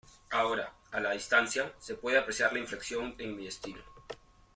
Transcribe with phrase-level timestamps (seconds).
[0.31, 3.83] Ahora, a la distancia, se puede apreciar la inflexión en mi destino.